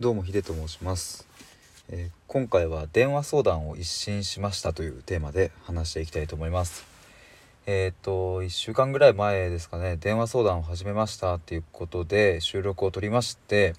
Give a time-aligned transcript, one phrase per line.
[0.00, 1.26] どうもヒデと申します、
[1.88, 6.86] えー、今回は電話相談を一新しましたというテーマで話していきたいと思います。
[7.66, 9.96] えっ、と1週間ぐらい前ですかね。
[9.96, 13.74] 電話相談を始めましたっていうことで収録を取りまして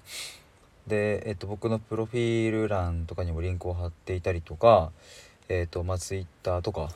[0.88, 4.92] で、えーと、僕のプロフィール欄とかにもリンクを貼っていたりとか
[5.48, 6.90] えっ、とまあ Twitter とか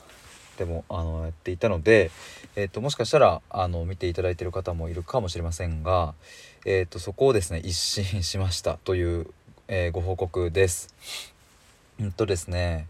[0.56, 2.10] でもあのやっていたので、
[2.56, 6.14] えーと、もしかしたらあの見ていただいている方もいるかもしれませんが、
[6.64, 9.26] えーと、そこをですね一新しました という、
[9.68, 10.94] えー、ご報告です。
[12.00, 12.88] うんとですね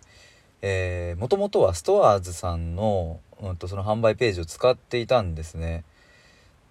[0.67, 5.85] えー、もともとはストアーズさんの、うんと、その販売ページを使っていたんですね。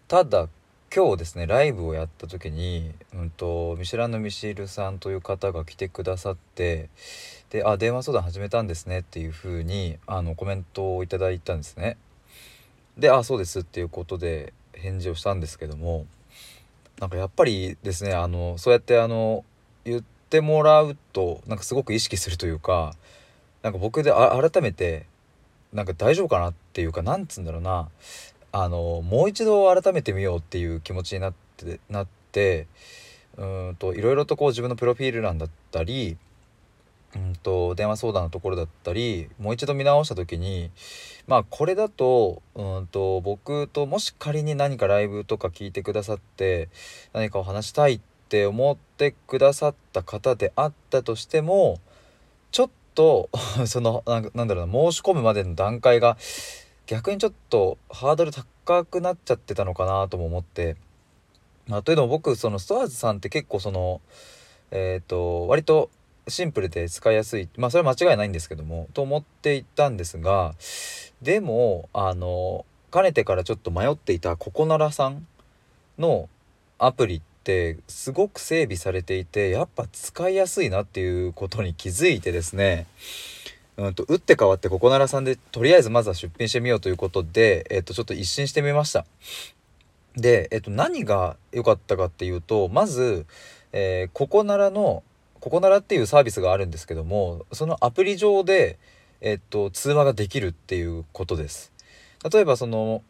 [0.08, 0.48] ただ
[0.96, 6.92] 今日ですねライブをやった時に、うんと、ミシェランのミシールさんという方が来てくださって
[7.50, 11.98] で「あ電話相談始めたんですね」っていう風にあにコメントをいただいたんですね。
[12.96, 16.06] で「あそうです」っていうことで返事をしたんですけども
[17.00, 19.44] なんかやっぱりですねあのそうやってあの
[19.86, 22.94] 言ってもらうとなんかすごく意識するというか
[23.64, 25.08] なんか僕で改めて
[25.74, 27.90] なんか大丈夫かなっていうかなんつうんだろうな
[28.56, 32.68] あのもう一度改めてみようっていう気持ちになってなって
[33.36, 36.18] うんといろいろとこう自分のプロフィール欄だったり
[37.16, 40.70] うんと電話相談のところだったりもう一度見直した時に
[41.26, 46.70] まあこれだとうんと僕ともし仮に何かライブとか聞いてくださって
[47.12, 51.80] 何かを話したいって思ってくださった方であったとしても
[52.52, 53.30] ちょっと
[53.66, 56.18] そのなんだろうな申し込むまでの段階が
[56.88, 60.76] 逆にちょっとハードル高くなっちゃってたのかなとも思って。
[61.68, 64.02] まあ、というのも僕そのストアーズさんって結構その
[64.72, 65.90] えっ、ー、と割と
[66.28, 70.56] シンプルで使いやすいまあそれは間違いないんですけどもと思っていたんですが
[71.22, 75.26] でもあのかねてからちょっと迷っていたココナラさん
[75.98, 76.30] の
[76.80, 82.88] アプリってすごく整備されていてやっぱ使いやすいなっていうことに気づいてですね
[83.78, 89.06] うんと打って変わってココナラさんでとりあえずまずは出品してみようということで、えっと、ちょっと一新してみました。
[90.16, 93.26] で、えっと、何が良かったかっていうとまず、
[93.72, 95.04] えー、ココナラの
[95.40, 98.78] ココナラっていうサービスがあるんですけどもそのアプリ上で、
[99.22, 101.72] えっと、通話ができるっていうことです。
[102.32, 103.02] 例えばその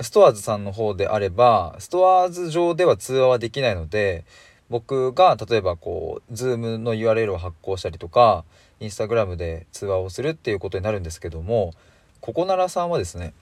[0.00, 4.24] ストアーズさんの方であればストアーズ上では通話はできないので
[4.70, 8.44] 僕が例えばこう Zoom の URL を発行したりとか
[8.80, 11.72] Instagram で通話をするっていうことになるんですけども
[12.20, 13.32] ココナラさんはですね、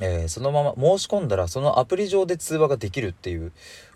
[0.00, 3.52] えー、そのまま申し込んだらそのアプリ上で通話ができるっていう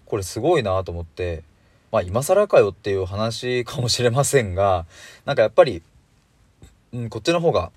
[0.07, 1.45] これすごいなと思って
[1.93, 4.87] まあ今更かよっていう話かもしれませんが
[5.25, 5.83] なんかやっぱり、
[6.93, 7.73] うん、こっちの方が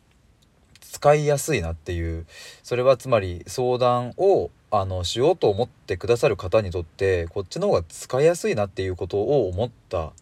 [0.80, 2.26] 使いやすいなっていう
[2.62, 10.14] それはつまり相談をあのしようと思ってくださる方にとってこっちの方が使いやすいなっていうことを思った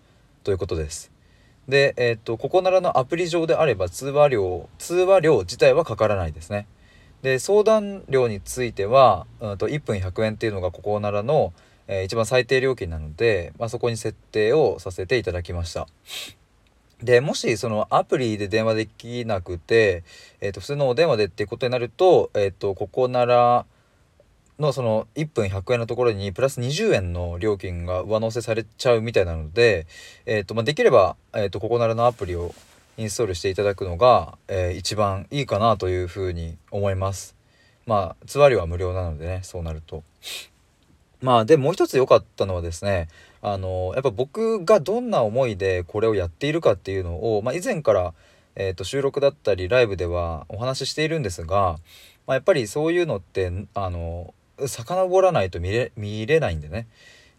[0.43, 1.10] ということです。
[1.71, 6.67] で、え、っとここならのアプリ上であれば通話料通話料自体はかからないですね。
[7.23, 11.53] で相談料については、うん、と1分100円っていうのがここならの
[11.87, 15.87] えー、一番最低料金なので、まあ、そこに設定をさせていただきました。
[17.03, 20.03] でもしそのアプリで電話できなくて、
[20.39, 23.65] えー、と普通のお電話でっていうことになると,、えー、とここなら
[24.61, 29.87] のその1分100円のところにプラス20円の料金が上乗せされちゃうみたいなので、
[30.25, 32.53] えーとまあ、できれば、えー、とここならのアプリを
[32.97, 37.35] インストールしていただくのが、えー、一番いいかなというふうに思います。
[37.85, 40.03] まあ通話料は無料なのでねそうなると。
[41.21, 43.07] まあでもう一つ良かったのはですね
[43.41, 48.13] あのやっぱ僕がどんな思いでこれをやっているかっていうのを、まあ、以前から、
[48.55, 51.77] えー、と収録だったりライブではお話ししているんですが、
[52.27, 54.33] まあ、やっぱりそういうのってあの
[54.67, 56.87] 遡らないと見れ見れないんでね、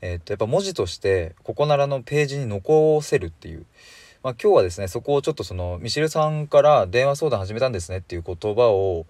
[0.00, 3.66] えー、とやっぱ文字としてここならのページに残せるっていう。
[4.22, 9.04] まあ、今日はですねそこをちょっとそのミシルさんから電話相談始めたんですねっていう言葉を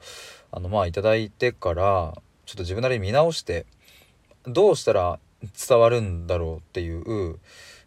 [0.50, 2.14] あのまあいただいてから
[2.46, 3.66] ちょっと自分なりに見直して
[4.46, 5.18] どうしたら
[5.68, 7.38] 伝わるんだろうっていう、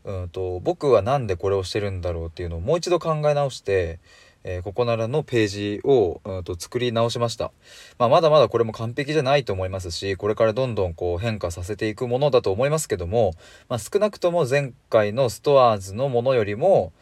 [0.03, 3.99] うんと、僕は何でこれをしてるんだろうっていうのをもう一度考え直して、
[4.47, 7.51] えー、ここならのページを、うんと、作り直しました、
[7.97, 13.33] まあ、まだまだこれも完璧じゃないと思いますしこれからどんどんこう変化させていくものだと思いますけども、
[13.67, 16.93] まあ、少なくとも前回のストアーズのものよりも、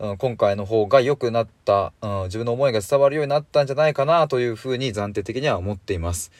[0.00, 6.32] うん、今回の方が良くなった、うん、自分の思いが伝わるようになったんじゃないかなというふうに暫定的には思っています。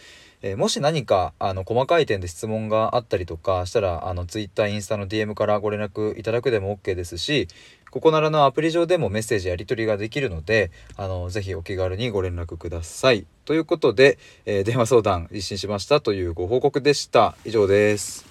[0.42, 7.48] えー、もし何かあの細かい点で質問があったりとかしたらあの Twitter インスタの DM からご連絡いただくでも OK ですし
[7.90, 13.26] ここならのアプリ上でもメッセージやり取りができるのであのぜひお気軽にご連絡ください。
[13.44, 17.34] ということで、えー、電話相談一新しましたというご報告でした。
[17.44, 18.27] 以上です。